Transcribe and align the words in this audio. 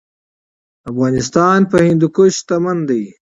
افغانستان 0.91 1.59
په 1.71 1.77
هندوکش 1.87 2.35
غني 2.63 2.81
دی. 2.89 3.03